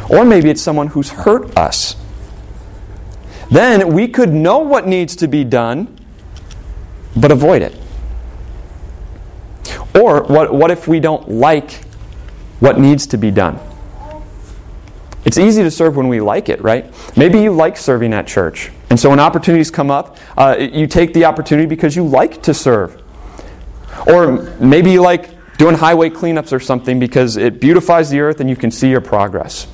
Or 0.10 0.26
maybe 0.26 0.50
it's 0.50 0.62
someone 0.62 0.88
who's 0.88 1.10
hurt 1.10 1.58
us. 1.58 1.96
Then 3.50 3.94
we 3.94 4.08
could 4.08 4.34
know 4.34 4.60
what 4.60 4.88
needs 4.88 5.16
to 5.18 5.28
be 5.28 5.44
done, 5.44 5.98
but 7.16 7.32
avoid 7.32 7.62
it. 7.62 7.76
Or 9.94 10.24
what, 10.24 10.54
what 10.54 10.72
if 10.72 10.88
we 10.88 11.00
don't 11.00 11.30
like 11.30 11.84
what 12.60 12.80
needs 12.80 13.08
to 13.08 13.18
be 13.18 13.30
done? 13.30 13.60
It's 15.24 15.38
easy 15.38 15.62
to 15.62 15.70
serve 15.70 15.98
when 15.98 16.08
we 16.08 16.20
like 16.20 16.50
it, 16.50 16.62
right? 16.62 16.92
Maybe 17.16 17.42
you 17.42 17.52
like 17.52 17.78
serving 17.78 18.14
at 18.14 18.26
church. 18.26 18.72
And 18.90 19.00
so 19.00 19.10
when 19.10 19.20
opportunities 19.20 19.70
come 19.70 19.92
up, 19.92 20.18
uh, 20.36 20.58
you 20.60 20.88
take 20.88 21.14
the 21.14 21.26
opportunity 21.26 21.68
because 21.68 21.96
you 21.96 22.06
like 22.06 22.42
to 22.44 22.54
serve. 22.54 23.02
Or 24.08 24.44
maybe 24.60 24.92
you 24.92 25.02
like 25.02 25.30
doing 25.62 25.76
highway 25.76 26.10
cleanups 26.10 26.52
or 26.52 26.60
something 26.60 26.98
because 26.98 27.38
it 27.38 27.62
beautifies 27.62 28.10
the 28.10 28.20
earth 28.20 28.40
and 28.40 28.50
you 28.50 28.56
can 28.56 28.72
see 28.72 28.90
your 28.90 29.00
progress. 29.00 29.68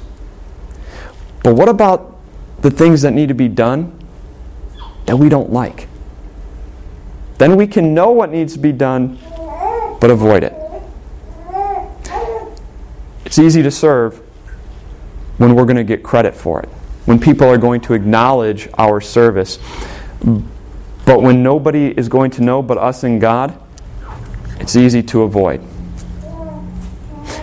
But 1.43 1.55
what 1.55 1.69
about 1.69 2.19
the 2.59 2.69
things 2.69 3.03
that 3.03 3.13
need 3.13 3.29
to 3.29 3.33
be 3.33 3.47
done 3.47 3.97
that 5.05 5.15
we 5.15 5.29
don't 5.29 5.49
like? 5.49 5.87
Then 7.37 7.55
we 7.55 7.67
can 7.67 7.93
know 7.93 8.11
what 8.11 8.33
needs 8.33 8.51
to 8.51 8.59
be 8.59 8.73
done, 8.73 9.17
but 10.01 10.09
avoid 10.11 10.43
it. 10.43 10.53
It's 13.23 13.39
easy 13.39 13.63
to 13.63 13.71
serve 13.71 14.17
when 15.37 15.55
we're 15.55 15.63
going 15.63 15.77
to 15.77 15.85
get 15.85 16.03
credit 16.03 16.35
for 16.35 16.61
it, 16.61 16.67
when 17.05 17.17
people 17.17 17.47
are 17.47 17.57
going 17.57 17.79
to 17.79 17.93
acknowledge 17.93 18.67
our 18.77 18.99
service. 18.99 19.57
But 21.05 21.21
when 21.21 21.43
nobody 21.43 21.97
is 21.97 22.09
going 22.09 22.31
to 22.31 22.41
know 22.41 22.61
but 22.61 22.77
us 22.77 23.05
and 23.05 23.21
God, 23.21 23.57
it's 24.59 24.75
easy 24.75 25.01
to 25.03 25.21
avoid. 25.21 25.61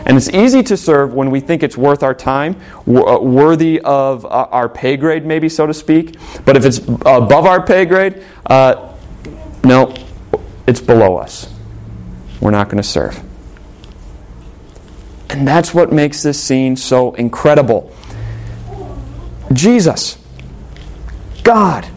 And 0.06 0.16
it's 0.16 0.28
easy 0.28 0.62
to 0.64 0.76
serve 0.76 1.14
when 1.14 1.30
we 1.30 1.40
think 1.40 1.62
it's 1.62 1.76
worth 1.76 2.02
our 2.02 2.14
time, 2.14 2.60
uh, 2.86 3.18
worthy 3.20 3.80
of 3.80 4.26
uh, 4.26 4.28
our 4.50 4.68
pay 4.68 4.96
grade, 4.96 5.24
maybe, 5.24 5.48
so 5.48 5.66
to 5.66 5.72
speak. 5.72 6.16
But 6.44 6.56
if 6.56 6.64
it's 6.64 6.78
above 6.78 7.46
our 7.46 7.64
pay 7.64 7.86
grade, 7.86 8.22
uh, 8.46 8.92
no, 9.64 9.94
it's 10.66 10.80
below 10.80 11.16
us. 11.16 11.50
We're 12.40 12.50
not 12.50 12.68
going 12.68 12.82
to 12.82 12.88
serve. 12.88 13.22
And 15.30 15.48
that's 15.48 15.72
what 15.72 15.90
makes 15.90 16.22
this 16.22 16.40
scene 16.40 16.76
so 16.76 17.14
incredible. 17.14 17.94
Jesus, 19.52 20.18
God, 21.42 21.88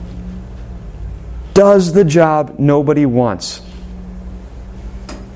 does 1.53 1.91
the 1.91 2.05
job 2.05 2.55
nobody 2.57 3.05
wants. 3.05 3.61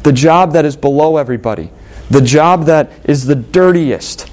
The 0.04 0.14
job 0.14 0.54
that 0.54 0.66
is 0.66 0.76
below 0.76 1.18
everybody. 1.18 1.70
The 2.12 2.20
job 2.20 2.66
that 2.66 2.92
is 3.06 3.26
the 3.26 3.36
dirtiest. 3.36 4.30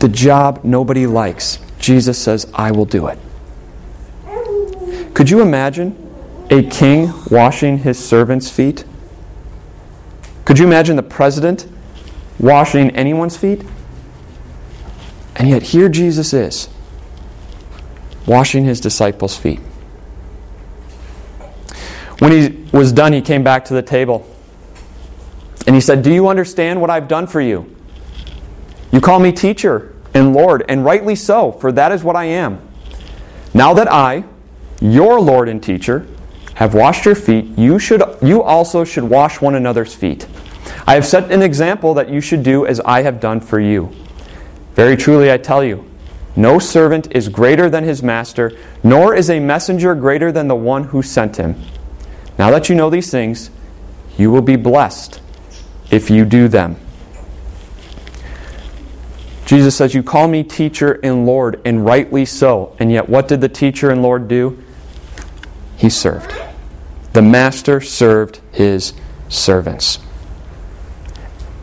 The 0.00 0.08
job 0.08 0.64
nobody 0.64 1.06
likes. 1.06 1.60
Jesus 1.78 2.18
says, 2.18 2.50
I 2.52 2.72
will 2.72 2.86
do 2.86 3.06
it. 3.06 3.20
Could 5.14 5.30
you 5.30 5.40
imagine 5.40 5.96
a 6.50 6.64
king 6.64 7.12
washing 7.30 7.78
his 7.78 8.04
servants' 8.04 8.50
feet? 8.50 8.84
Could 10.44 10.58
you 10.58 10.66
imagine 10.66 10.96
the 10.96 11.04
president 11.04 11.68
washing 12.40 12.90
anyone's 12.96 13.36
feet? 13.36 13.62
And 15.36 15.48
yet, 15.48 15.62
here 15.62 15.88
Jesus 15.88 16.32
is, 16.32 16.68
washing 18.26 18.64
his 18.64 18.80
disciples' 18.80 19.36
feet. 19.36 19.60
When 22.18 22.32
he 22.32 22.68
was 22.72 22.90
done, 22.90 23.12
he 23.12 23.20
came 23.20 23.44
back 23.44 23.64
to 23.66 23.74
the 23.74 23.82
table. 23.82 24.28
And 25.68 25.74
he 25.74 25.82
said, 25.82 26.00
Do 26.00 26.10
you 26.10 26.28
understand 26.28 26.80
what 26.80 26.88
I've 26.88 27.08
done 27.08 27.26
for 27.26 27.42
you? 27.42 27.70
You 28.90 29.02
call 29.02 29.20
me 29.20 29.32
teacher 29.32 29.94
and 30.14 30.32
Lord, 30.32 30.64
and 30.66 30.82
rightly 30.82 31.14
so, 31.14 31.52
for 31.52 31.70
that 31.72 31.92
is 31.92 32.02
what 32.02 32.16
I 32.16 32.24
am. 32.24 32.66
Now 33.52 33.74
that 33.74 33.92
I, 33.92 34.24
your 34.80 35.20
Lord 35.20 35.46
and 35.46 35.62
teacher, 35.62 36.06
have 36.54 36.72
washed 36.72 37.04
your 37.04 37.14
feet, 37.14 37.58
you, 37.58 37.78
should, 37.78 38.02
you 38.22 38.42
also 38.42 38.82
should 38.82 39.04
wash 39.04 39.42
one 39.42 39.54
another's 39.54 39.94
feet. 39.94 40.26
I 40.86 40.94
have 40.94 41.04
set 41.04 41.30
an 41.30 41.42
example 41.42 41.92
that 41.94 42.08
you 42.08 42.22
should 42.22 42.42
do 42.42 42.64
as 42.64 42.80
I 42.80 43.02
have 43.02 43.20
done 43.20 43.38
for 43.38 43.60
you. 43.60 43.94
Very 44.72 44.96
truly, 44.96 45.30
I 45.30 45.36
tell 45.36 45.62
you, 45.62 45.84
no 46.34 46.58
servant 46.58 47.14
is 47.14 47.28
greater 47.28 47.68
than 47.68 47.84
his 47.84 48.02
master, 48.02 48.56
nor 48.82 49.14
is 49.14 49.28
a 49.28 49.38
messenger 49.38 49.94
greater 49.94 50.32
than 50.32 50.48
the 50.48 50.56
one 50.56 50.84
who 50.84 51.02
sent 51.02 51.36
him. 51.36 51.60
Now 52.38 52.50
that 52.52 52.70
you 52.70 52.74
know 52.74 52.88
these 52.88 53.10
things, 53.10 53.50
you 54.16 54.30
will 54.30 54.40
be 54.40 54.56
blessed 54.56 55.20
if 55.90 56.10
you 56.10 56.24
do 56.24 56.48
them. 56.48 56.76
Jesus 59.48 59.76
says, 59.76 59.94
You 59.94 60.02
call 60.02 60.28
me 60.28 60.44
teacher 60.44 61.00
and 61.02 61.24
Lord, 61.24 61.60
and 61.64 61.84
rightly 61.84 62.26
so. 62.26 62.76
And 62.78 62.92
yet, 62.92 63.08
what 63.08 63.28
did 63.28 63.40
the 63.40 63.48
teacher 63.48 63.90
and 63.90 64.02
Lord 64.02 64.28
do? 64.28 64.62
He 65.78 65.88
served. 65.88 66.34
The 67.14 67.22
master 67.22 67.80
served 67.80 68.40
his 68.52 68.92
servants. 69.30 70.00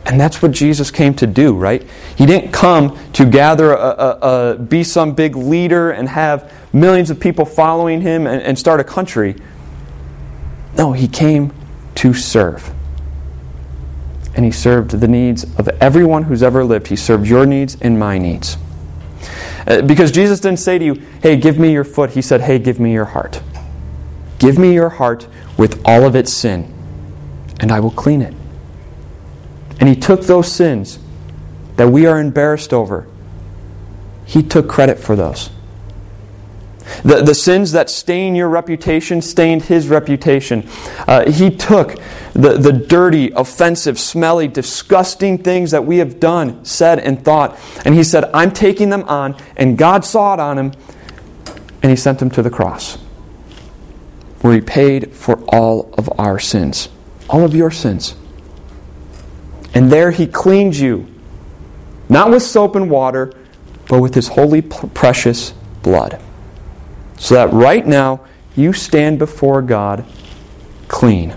And 0.04 0.20
that's 0.20 0.40
what 0.40 0.52
Jesus 0.52 0.90
came 0.90 1.14
to 1.14 1.26
do, 1.26 1.56
right? 1.56 1.86
He 2.16 2.26
didn't 2.26 2.52
come 2.52 2.98
to 3.14 3.24
gather, 3.24 3.72
a, 3.72 3.76
a, 3.76 4.18
a, 4.54 4.58
be 4.58 4.84
some 4.84 5.14
big 5.14 5.36
leader 5.36 5.90
and 5.90 6.08
have 6.08 6.52
millions 6.72 7.10
of 7.10 7.18
people 7.18 7.44
following 7.44 8.00
him 8.00 8.26
and, 8.26 8.42
and 8.42 8.58
start 8.58 8.80
a 8.80 8.84
country. 8.84 9.36
No, 10.76 10.92
he 10.92 11.08
came 11.08 11.52
to 11.96 12.14
serve. 12.14 12.72
And 14.36 14.44
he 14.44 14.52
served 14.52 14.92
the 14.92 15.08
needs 15.08 15.42
of 15.58 15.66
everyone 15.80 16.24
who's 16.24 16.42
ever 16.42 16.64
lived. 16.64 16.86
He 16.86 16.96
served 16.96 17.26
your 17.26 17.44
needs 17.44 17.76
and 17.80 17.98
my 17.98 18.18
needs. 18.18 18.56
Uh, 19.66 19.82
because 19.82 20.12
Jesus 20.12 20.38
didn't 20.38 20.60
say 20.60 20.78
to 20.78 20.84
you, 20.84 20.94
hey, 21.22 21.36
give 21.36 21.58
me 21.58 21.72
your 21.72 21.82
foot. 21.82 22.10
He 22.10 22.22
said, 22.22 22.42
hey, 22.42 22.60
give 22.60 22.78
me 22.78 22.92
your 22.92 23.06
heart. 23.06 23.42
Give 24.38 24.58
me 24.58 24.72
your 24.74 24.90
heart 24.90 25.26
with 25.56 25.80
all 25.84 26.04
of 26.04 26.14
its 26.14 26.32
sin, 26.32 26.72
and 27.60 27.72
I 27.72 27.80
will 27.80 27.90
clean 27.90 28.20
it. 28.20 28.34
And 29.80 29.88
he 29.88 29.96
took 29.96 30.22
those 30.22 30.52
sins 30.52 30.98
that 31.76 31.88
we 31.88 32.06
are 32.06 32.20
embarrassed 32.20 32.72
over, 32.72 33.06
he 34.24 34.42
took 34.42 34.68
credit 34.68 34.98
for 34.98 35.16
those. 35.16 35.50
The, 37.02 37.22
the 37.22 37.34
sins 37.34 37.72
that 37.72 37.90
stain 37.90 38.34
your 38.34 38.48
reputation 38.48 39.20
stained 39.20 39.62
his 39.62 39.88
reputation. 39.88 40.68
Uh, 41.06 41.30
he 41.30 41.50
took 41.50 41.96
the, 42.32 42.58
the 42.58 42.72
dirty, 42.72 43.30
offensive, 43.32 43.98
smelly, 43.98 44.48
disgusting 44.48 45.38
things 45.38 45.70
that 45.72 45.84
we 45.84 45.98
have 45.98 46.20
done, 46.20 46.64
said, 46.64 46.98
and 46.98 47.24
thought, 47.24 47.58
and 47.84 47.94
he 47.94 48.04
said, 48.04 48.24
I'm 48.32 48.52
taking 48.52 48.88
them 48.90 49.02
on, 49.04 49.36
and 49.56 49.76
God 49.76 50.04
saw 50.04 50.34
it 50.34 50.40
on 50.40 50.58
him, 50.58 50.72
and 51.82 51.90
he 51.90 51.96
sent 51.96 52.20
him 52.20 52.30
to 52.30 52.42
the 52.42 52.50
cross, 52.50 52.96
where 54.40 54.54
he 54.54 54.60
paid 54.60 55.12
for 55.12 55.40
all 55.48 55.92
of 55.94 56.08
our 56.18 56.38
sins, 56.38 56.88
all 57.28 57.44
of 57.44 57.54
your 57.54 57.70
sins. 57.70 58.14
And 59.74 59.90
there 59.90 60.10
he 60.10 60.26
cleaned 60.26 60.76
you, 60.76 61.06
not 62.08 62.30
with 62.30 62.42
soap 62.42 62.76
and 62.76 62.88
water, 62.90 63.32
but 63.88 64.00
with 64.00 64.14
his 64.14 64.28
holy, 64.28 64.62
precious 64.62 65.52
blood. 65.82 66.20
So 67.16 67.34
that 67.34 67.52
right 67.52 67.86
now 67.86 68.20
you 68.54 68.72
stand 68.72 69.18
before 69.18 69.62
God 69.62 70.04
clean, 70.88 71.34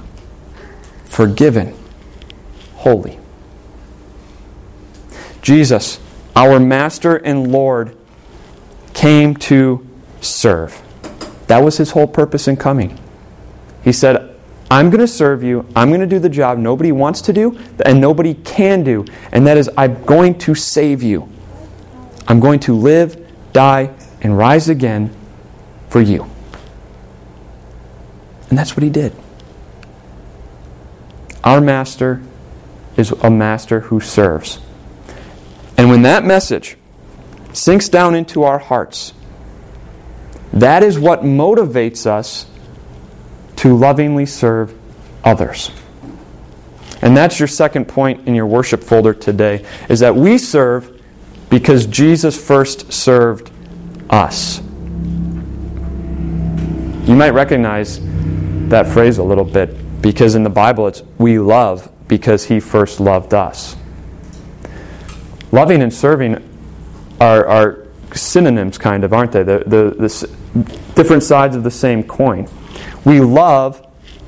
forgiven, 1.06 1.76
holy. 2.76 3.20
Jesus, 5.42 6.00
our 6.36 6.60
Master 6.60 7.16
and 7.16 7.52
Lord, 7.52 7.96
came 8.94 9.36
to 9.36 9.88
serve. 10.22 10.82
That 11.48 11.60
was 11.60 11.78
his 11.78 11.92
whole 11.92 12.08
purpose 12.08 12.48
in 12.48 12.58
coming. 12.58 13.00
He 13.84 13.92
said, 13.92 14.36
I'm 14.70 14.90
going 14.90 15.00
to 15.00 15.08
serve 15.08 15.42
you. 15.44 15.66
I'm 15.76 15.90
going 15.90 16.02
to 16.02 16.08
do 16.08 16.20
the 16.20 16.30
job 16.30 16.58
nobody 16.58 16.92
wants 16.92 17.22
to 17.22 17.34
do 17.34 17.58
and 17.86 18.00
nobody 18.00 18.36
can 18.36 18.84
do. 18.84 19.06
And 19.32 19.48
that 19.48 19.58
is, 19.58 19.70
I'm 19.78 20.04
going 20.04 20.38
to 20.40 20.54
save 20.54 21.02
you. 21.02 21.28
I'm 22.28 22.40
going 22.40 22.60
to 22.62 22.76
live, 22.76 23.26
die, 23.52 23.92
and 24.22 24.38
rise 24.38 24.70
again 24.70 25.16
for 25.90 26.02
you. 26.02 26.30
And 28.50 28.58
that's 28.58 28.76
what 28.76 28.84
he 28.84 28.90
did. 28.90 29.16
Our 31.44 31.62
master 31.62 32.22
is 32.98 33.12
a 33.12 33.30
master 33.30 33.82
who 33.82 34.00
serves. 34.00 34.60
And 35.78 35.90
when 35.90 36.02
that 36.02 36.26
message 36.26 36.78
sinks 37.54 37.90
down 37.90 38.16
into 38.16 38.44
our 38.44 38.60
hearts, 38.60 39.14
that 40.54 40.84
is 40.84 41.00
what 41.00 41.22
motivates 41.22 42.06
us 42.06 42.46
to 43.58 43.76
lovingly 43.76 44.26
serve 44.26 44.74
others. 45.24 45.72
And 47.02 47.16
that's 47.16 47.40
your 47.40 47.48
second 47.48 47.86
point 47.86 48.28
in 48.28 48.36
your 48.36 48.46
worship 48.46 48.84
folder 48.84 49.14
today 49.14 49.66
is 49.88 50.02
that 50.02 50.16
we 50.16 50.38
serve 50.38 51.02
because 51.50 51.86
Jesus 51.86 52.42
first 52.42 52.92
served 52.92 53.52
us. 54.10 54.62
You 57.10 57.16
might 57.16 57.32
recognize 57.32 58.00
that 58.70 58.86
phrase 58.86 59.18
a 59.18 59.24
little 59.24 59.44
bit 59.44 60.00
because 60.00 60.36
in 60.36 60.44
the 60.44 60.50
Bible 60.52 60.88
it's 60.88 61.02
we 61.18 61.40
love 61.40 61.92
because 62.08 62.46
he 62.46 62.60
first 62.60 63.00
loved 63.00 63.34
us. 63.34 63.76
Loving 65.52 65.82
and 65.82 65.92
serving 65.92 66.36
are, 67.20 67.48
are 67.48 67.88
synonyms, 68.14 68.78
kind 68.78 69.04
of, 69.04 69.12
aren't 69.12 69.32
they? 69.32 69.42
The, 69.42 69.64
the, 69.66 69.96
the 69.98 70.94
different 70.94 71.24
sides 71.24 71.56
of 71.56 71.64
the 71.64 71.72
same 71.72 72.04
coin. 72.04 72.48
We 73.06 73.22
love 73.22 73.84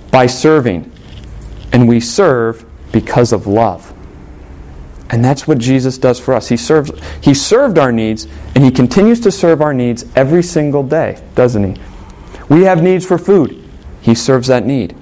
by 0.10 0.26
serving, 0.26 0.92
and 1.72 1.88
we 1.88 2.00
serve 2.00 2.66
because 2.92 3.32
of 3.32 3.46
love. 3.46 3.94
And 5.12 5.24
that's 5.24 5.48
what 5.48 5.60
Jesus 5.60 6.00
does 6.00 6.20
for 6.20 6.34
us. 6.34 6.48
He 6.48 6.58
serves 6.58 6.92
he 7.22 7.36
served 7.36 7.78
our 7.78 7.92
needs 7.92 8.28
and 8.56 8.64
he 8.64 8.72
continues 8.72 9.20
to 9.20 9.32
serve 9.32 9.62
our 9.62 9.74
needs 9.74 10.04
every 10.16 10.42
single 10.42 10.82
day, 10.82 11.22
doesn't 11.36 11.76
he? 11.76 11.82
We 12.52 12.64
have 12.64 12.84
needs 12.84 13.06
for 13.06 13.18
food. 13.18 13.64
He 14.02 14.14
serves 14.14 14.50
that 14.50 14.66
need. 14.66 14.94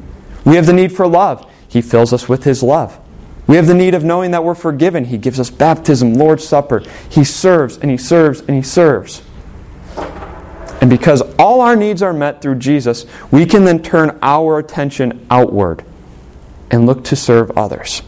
We 0.46 0.56
have 0.56 0.68
the 0.68 0.74
need 0.74 0.96
for 0.96 1.08
love. 1.08 1.52
He 1.68 1.82
fills 1.82 2.14
us 2.14 2.30
with 2.30 2.44
his 2.44 2.62
love. 2.62 3.00
We 3.48 3.56
have 3.56 3.66
the 3.66 3.74
need 3.74 3.96
of 3.96 4.04
knowing 4.04 4.30
that 4.32 4.44
we're 4.44 4.54
forgiven. 4.54 5.06
He 5.06 5.18
gives 5.18 5.40
us 5.40 5.50
baptism, 5.50 6.14
Lord's 6.14 6.48
Supper. 6.48 6.84
He 7.10 7.24
serves 7.24 7.80
and 7.80 7.90
he 7.90 7.98
serves 7.98 8.42
and 8.42 8.52
he 8.52 8.62
serves. 8.62 9.24
And 10.80 10.92
because 10.92 11.24
all 11.40 11.62
our 11.62 11.76
needs 11.76 12.04
are 12.04 12.14
met 12.14 12.40
through 12.40 12.60
Jesus, 12.60 13.08
we 13.32 13.48
can 13.48 13.66
then 13.66 13.82
turn 13.82 14.20
our 14.22 14.60
attention 14.60 15.26
outward 15.32 15.84
and 16.70 16.86
look 16.86 17.04
to 17.06 17.16
serve 17.16 17.50
others. 17.58 18.04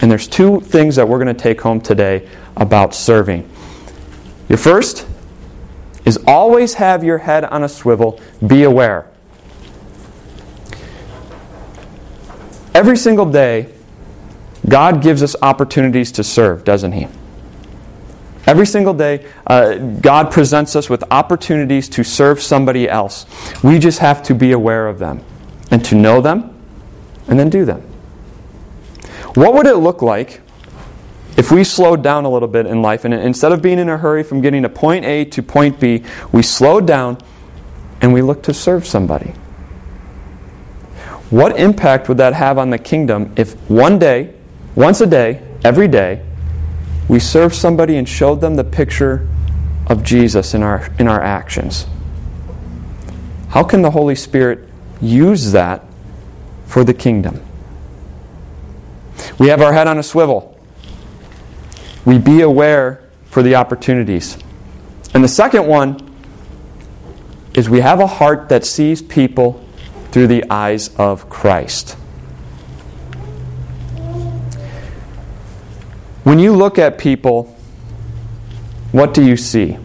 And 0.00 0.10
there's 0.10 0.26
two 0.26 0.60
things 0.60 0.96
that 0.96 1.06
we're 1.06 1.22
going 1.22 1.36
to 1.36 1.42
take 1.42 1.60
home 1.60 1.82
today 1.82 2.26
about 2.56 2.94
serving. 2.94 3.50
Your 4.48 4.56
first 4.56 5.06
is 6.04 6.18
always 6.26 6.74
have 6.74 7.04
your 7.04 7.18
head 7.18 7.44
on 7.44 7.62
a 7.62 7.68
swivel, 7.68 8.20
be 8.46 8.62
aware. 8.64 9.08
Every 12.74 12.96
single 12.96 13.26
day, 13.26 13.72
God 14.68 15.02
gives 15.02 15.22
us 15.22 15.36
opportunities 15.42 16.12
to 16.12 16.24
serve, 16.24 16.64
doesn't 16.64 16.92
He? 16.92 17.08
Every 18.46 18.66
single 18.66 18.94
day, 18.94 19.26
uh, 19.46 19.76
God 19.76 20.32
presents 20.32 20.74
us 20.74 20.90
with 20.90 21.04
opportunities 21.10 21.88
to 21.90 22.02
serve 22.02 22.42
somebody 22.42 22.88
else. 22.88 23.26
We 23.62 23.78
just 23.78 24.00
have 24.00 24.22
to 24.24 24.34
be 24.34 24.52
aware 24.52 24.88
of 24.88 24.98
them 24.98 25.24
and 25.70 25.84
to 25.84 25.94
know 25.94 26.20
them 26.20 26.60
and 27.28 27.38
then 27.38 27.50
do 27.50 27.64
them. 27.64 27.82
What 29.34 29.54
would 29.54 29.66
it 29.66 29.76
look 29.76 30.02
like 30.02 30.40
if 31.36 31.50
we 31.50 31.64
slowed 31.64 32.02
down 32.02 32.24
a 32.24 32.30
little 32.30 32.48
bit 32.48 32.66
in 32.66 32.82
life 32.82 33.04
and 33.04 33.14
instead 33.14 33.52
of 33.52 33.62
being 33.62 33.78
in 33.78 33.88
a 33.88 33.96
hurry 33.96 34.22
from 34.22 34.40
getting 34.40 34.62
to 34.62 34.68
point 34.68 35.04
A 35.04 35.24
to 35.26 35.42
point 35.42 35.80
B, 35.80 36.04
we 36.30 36.42
slowed 36.42 36.86
down 36.86 37.18
and 38.02 38.12
we 38.12 38.20
looked 38.20 38.44
to 38.44 38.54
serve 38.54 38.86
somebody? 38.86 39.32
What 41.30 41.58
impact 41.58 42.08
would 42.08 42.18
that 42.18 42.34
have 42.34 42.58
on 42.58 42.68
the 42.68 42.78
kingdom 42.78 43.32
if 43.36 43.54
one 43.70 43.98
day, 43.98 44.34
once 44.74 45.00
a 45.00 45.06
day, 45.06 45.40
every 45.64 45.88
day, 45.88 46.22
we 47.08 47.18
served 47.18 47.54
somebody 47.54 47.96
and 47.96 48.06
showed 48.06 48.40
them 48.40 48.56
the 48.56 48.64
picture 48.64 49.26
of 49.86 50.02
Jesus 50.02 50.52
in 50.52 50.62
our, 50.62 50.92
in 50.98 51.08
our 51.08 51.22
actions? 51.22 51.86
How 53.48 53.62
can 53.62 53.82
the 53.82 53.90
Holy 53.90 54.14
Spirit 54.14 54.68
use 55.00 55.52
that 55.52 55.84
for 56.66 56.84
the 56.84 56.94
kingdom? 56.94 57.42
We 59.38 59.48
have 59.48 59.62
our 59.62 59.72
head 59.72 59.86
on 59.86 59.98
a 59.98 60.02
swivel. 60.02 60.51
We 62.04 62.18
be 62.18 62.40
aware 62.40 63.02
for 63.26 63.42
the 63.42 63.54
opportunities. 63.54 64.36
And 65.14 65.22
the 65.22 65.28
second 65.28 65.66
one 65.66 66.10
is 67.54 67.68
we 67.68 67.80
have 67.80 68.00
a 68.00 68.06
heart 68.06 68.48
that 68.48 68.64
sees 68.64 69.02
people 69.02 69.62
through 70.10 70.26
the 70.26 70.44
eyes 70.50 70.94
of 70.96 71.28
Christ. 71.28 71.96
When 76.24 76.38
you 76.38 76.54
look 76.54 76.78
at 76.78 76.98
people, 76.98 77.44
what 78.92 79.12
do 79.12 79.24
you 79.24 79.36
see? 79.36 79.78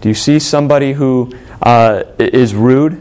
Do 0.00 0.08
you 0.08 0.14
see 0.14 0.38
somebody 0.38 0.94
who 0.94 1.32
uh, 1.62 2.04
is 2.18 2.54
rude? 2.54 3.00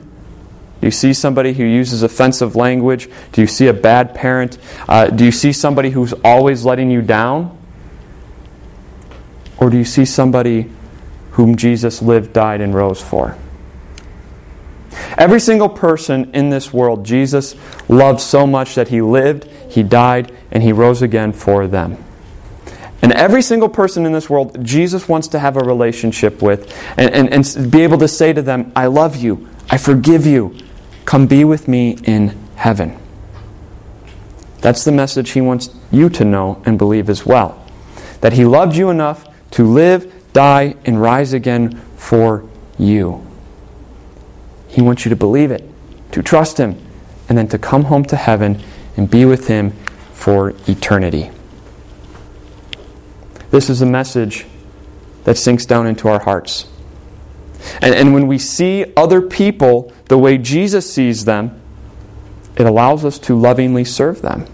Do 0.81 0.87
you 0.87 0.91
see 0.91 1.13
somebody 1.13 1.53
who 1.53 1.63
uses 1.63 2.03
offensive 2.03 2.55
language? 2.55 3.09
Do 3.33 3.41
you 3.41 3.47
see 3.47 3.67
a 3.67 3.73
bad 3.73 4.15
parent? 4.15 4.57
Uh, 4.87 5.07
do 5.07 5.25
you 5.25 5.31
see 5.31 5.51
somebody 5.51 5.89
who's 5.89 6.13
always 6.23 6.63
letting 6.63 6.89
you 6.89 7.01
down? 7.01 7.57
Or 9.57 9.69
do 9.69 9.77
you 9.77 9.85
see 9.85 10.05
somebody 10.05 10.69
whom 11.31 11.57
Jesus 11.57 12.01
lived, 12.01 12.31
died, 12.31 12.61
and 12.61 12.73
rose 12.73 13.01
for? 13.01 13.37
Every 15.17 15.39
single 15.39 15.69
person 15.69 16.31
in 16.33 16.49
this 16.49 16.71
world, 16.71 17.05
Jesus 17.05 17.55
loved 17.89 18.21
so 18.21 18.47
much 18.47 18.75
that 18.75 18.87
he 18.87 19.01
lived, 19.01 19.45
he 19.69 19.83
died, 19.83 20.31
and 20.51 20.63
he 20.63 20.71
rose 20.71 21.01
again 21.01 21.33
for 21.33 21.67
them. 21.67 22.03
And 23.01 23.13
every 23.13 23.41
single 23.41 23.69
person 23.69 24.05
in 24.05 24.11
this 24.11 24.29
world, 24.29 24.63
Jesus 24.63 25.07
wants 25.07 25.29
to 25.29 25.39
have 25.39 25.57
a 25.57 25.61
relationship 25.61 26.41
with 26.41 26.73
and, 26.97 27.13
and, 27.13 27.33
and 27.55 27.71
be 27.71 27.81
able 27.81 27.97
to 27.99 28.07
say 28.07 28.33
to 28.33 28.41
them, 28.41 28.71
I 28.75 28.87
love 28.87 29.15
you, 29.17 29.47
I 29.69 29.77
forgive 29.77 30.25
you, 30.25 30.55
Come 31.09 31.25
be 31.25 31.43
with 31.43 31.67
me 31.67 31.97
in 32.03 32.37
heaven. 32.55 32.95
That's 34.61 34.83
the 34.83 34.91
message 34.91 35.31
he 35.31 35.41
wants 35.41 35.71
you 35.89 36.07
to 36.07 36.23
know 36.23 36.61
and 36.67 36.77
believe 36.77 37.09
as 37.09 37.25
well. 37.25 37.65
That 38.21 38.33
he 38.33 38.45
loved 38.45 38.75
you 38.75 38.91
enough 38.91 39.27
to 39.53 39.63
live, 39.63 40.13
die, 40.33 40.75
and 40.85 41.01
rise 41.01 41.33
again 41.33 41.81
for 41.97 42.47
you. 42.77 43.25
He 44.67 44.83
wants 44.83 45.03
you 45.03 45.09
to 45.09 45.15
believe 45.15 45.49
it, 45.49 45.67
to 46.11 46.21
trust 46.21 46.59
him, 46.59 46.79
and 47.27 47.35
then 47.35 47.47
to 47.47 47.57
come 47.57 47.85
home 47.85 48.05
to 48.05 48.15
heaven 48.15 48.61
and 48.95 49.09
be 49.09 49.25
with 49.25 49.47
him 49.47 49.71
for 50.13 50.53
eternity. 50.67 51.31
This 53.49 53.67
is 53.67 53.81
a 53.81 53.87
message 53.87 54.45
that 55.23 55.39
sinks 55.39 55.65
down 55.65 55.87
into 55.87 56.07
our 56.07 56.19
hearts. 56.19 56.67
And, 57.81 57.93
and 57.93 58.13
when 58.13 58.27
we 58.27 58.37
see 58.37 58.93
other 58.95 59.21
people 59.21 59.93
the 60.05 60.17
way 60.17 60.37
Jesus 60.37 60.91
sees 60.91 61.25
them, 61.25 61.59
it 62.55 62.65
allows 62.65 63.05
us 63.05 63.19
to 63.19 63.37
lovingly 63.37 63.85
serve 63.85 64.21
them 64.21 64.45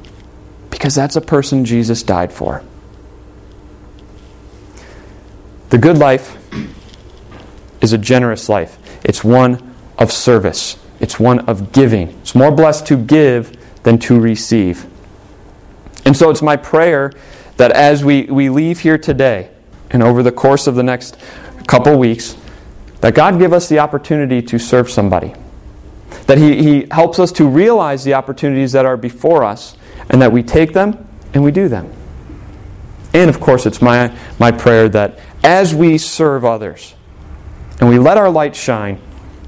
because 0.69 0.93
that's 0.93 1.15
a 1.15 1.21
person 1.21 1.65
Jesus 1.65 2.03
died 2.03 2.31
for. 2.31 2.63
The 5.69 5.77
good 5.77 5.97
life 5.97 6.37
is 7.81 7.93
a 7.93 7.97
generous 7.97 8.49
life, 8.49 8.77
it's 9.03 9.23
one 9.23 9.75
of 9.97 10.11
service, 10.11 10.77
it's 10.99 11.19
one 11.19 11.39
of 11.39 11.71
giving. 11.71 12.09
It's 12.21 12.35
more 12.35 12.51
blessed 12.51 12.85
to 12.87 12.97
give 12.97 13.55
than 13.83 13.99
to 13.99 14.19
receive. 14.19 14.85
And 16.05 16.15
so 16.15 16.29
it's 16.29 16.41
my 16.41 16.55
prayer 16.55 17.11
that 17.57 17.71
as 17.71 18.03
we, 18.03 18.23
we 18.23 18.49
leave 18.49 18.81
here 18.81 18.97
today 18.97 19.49
and 19.89 20.03
over 20.03 20.21
the 20.21 20.31
course 20.31 20.67
of 20.67 20.75
the 20.75 20.83
next 20.83 21.17
couple 21.67 21.97
weeks, 21.97 22.37
that 23.01 23.15
God 23.15 23.39
give 23.39 23.53
us 23.53 23.69
the 23.69 23.79
opportunity 23.79 24.41
to 24.41 24.57
serve 24.57 24.89
somebody. 24.89 25.33
That 26.27 26.37
he, 26.37 26.63
he 26.63 26.87
helps 26.91 27.19
us 27.19 27.31
to 27.33 27.47
realize 27.47 28.03
the 28.03 28.13
opportunities 28.13 28.71
that 28.71 28.85
are 28.85 28.97
before 28.97 29.43
us 29.43 29.77
and 30.09 30.21
that 30.21 30.31
we 30.31 30.43
take 30.43 30.73
them 30.73 31.07
and 31.33 31.43
we 31.43 31.51
do 31.51 31.67
them. 31.67 31.91
And 33.13 33.29
of 33.29 33.39
course, 33.39 33.65
it's 33.65 33.81
my, 33.81 34.15
my 34.39 34.51
prayer 34.51 34.89
that 34.89 35.19
as 35.43 35.73
we 35.73 35.97
serve 35.97 36.43
others 36.43 36.95
and 37.79 37.89
we 37.89 37.99
let 37.99 38.17
our 38.17 38.29
light 38.29 38.55
shine, 38.55 38.99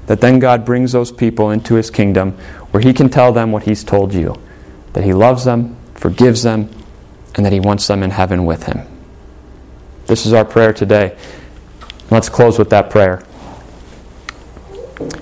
that 0.06 0.20
then 0.20 0.38
God 0.38 0.64
brings 0.64 0.92
those 0.92 1.12
people 1.12 1.50
into 1.50 1.74
His 1.74 1.90
kingdom 1.90 2.32
where 2.70 2.82
He 2.82 2.94
can 2.94 3.08
tell 3.10 3.32
them 3.32 3.52
what 3.52 3.64
He's 3.64 3.84
told 3.84 4.14
you 4.14 4.34
that 4.94 5.04
He 5.04 5.12
loves 5.12 5.44
them, 5.44 5.76
forgives 5.94 6.42
them, 6.42 6.70
and 7.34 7.44
that 7.44 7.52
He 7.52 7.60
wants 7.60 7.86
them 7.86 8.02
in 8.02 8.10
heaven 8.10 8.46
with 8.46 8.64
Him. 8.64 8.86
This 10.06 10.24
is 10.24 10.32
our 10.32 10.44
prayer 10.44 10.72
today. 10.72 11.16
Let's 12.10 12.30
close 12.30 12.58
with 12.58 12.70
that 12.70 12.88
prayer. 12.88 13.22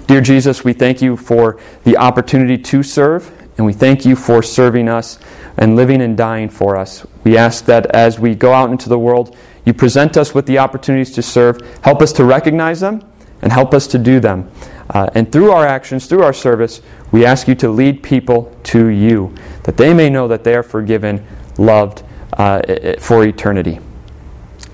Dear 0.06 0.20
Jesus, 0.20 0.62
we 0.62 0.72
thank 0.72 1.02
you 1.02 1.16
for 1.16 1.58
the 1.82 1.96
opportunity 1.96 2.58
to 2.58 2.82
serve, 2.84 3.32
and 3.56 3.66
we 3.66 3.72
thank 3.72 4.04
you 4.04 4.14
for 4.14 4.42
serving 4.42 4.88
us 4.88 5.18
and 5.56 5.74
living 5.74 6.00
and 6.00 6.16
dying 6.16 6.48
for 6.48 6.76
us. 6.76 7.04
We 7.24 7.36
ask 7.36 7.64
that 7.64 7.86
as 7.86 8.18
we 8.18 8.36
go 8.36 8.52
out 8.52 8.70
into 8.70 8.88
the 8.88 8.98
world, 8.98 9.36
you 9.64 9.74
present 9.74 10.16
us 10.16 10.32
with 10.32 10.46
the 10.46 10.58
opportunities 10.58 11.12
to 11.14 11.22
serve. 11.22 11.60
Help 11.82 12.00
us 12.00 12.12
to 12.14 12.24
recognize 12.24 12.80
them 12.80 13.02
and 13.42 13.52
help 13.52 13.74
us 13.74 13.88
to 13.88 13.98
do 13.98 14.20
them. 14.20 14.48
Uh, 14.90 15.10
and 15.14 15.32
through 15.32 15.50
our 15.50 15.66
actions, 15.66 16.06
through 16.06 16.22
our 16.22 16.32
service, 16.32 16.80
we 17.10 17.26
ask 17.26 17.48
you 17.48 17.56
to 17.56 17.68
lead 17.68 18.02
people 18.02 18.56
to 18.64 18.86
you, 18.86 19.34
that 19.64 19.76
they 19.76 19.92
may 19.92 20.08
know 20.08 20.28
that 20.28 20.44
they 20.44 20.54
are 20.54 20.62
forgiven, 20.62 21.26
loved 21.58 22.04
uh, 22.34 22.60
for 23.00 23.24
eternity. 23.24 23.80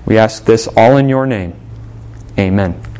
We 0.05 0.19
ask 0.19 0.45
this 0.45 0.67
all 0.77 0.97
in 0.97 1.09
your 1.09 1.25
name. 1.25 1.55
Amen. 2.37 2.92